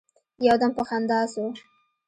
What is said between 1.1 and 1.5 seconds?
سو.